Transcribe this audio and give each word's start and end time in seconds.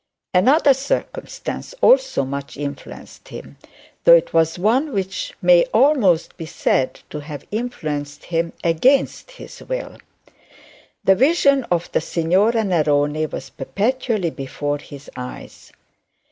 Another 0.33 0.73
circumstance 0.73 1.75
also 1.79 2.25
much 2.25 2.57
influenced 2.57 3.27
him, 3.29 3.57
though 4.03 4.15
it 4.15 4.33
was 4.33 4.57
one 4.57 4.93
which 4.93 5.35
may 5.43 5.63
almost 5.75 6.35
be 6.37 6.47
said 6.47 7.01
to 7.11 7.19
have 7.19 7.45
influenced 7.51 8.23
him 8.23 8.51
against 8.63 9.29
his 9.29 9.61
will. 9.61 9.99
The 11.03 11.13
vision 11.13 11.65
of 11.65 11.91
Signora 11.95 12.63
Neroni 12.63 13.27
was 13.27 13.51
perpetually 13.51 14.31
before 14.31 14.79
his 14.79 15.07
eyes. 15.15 15.71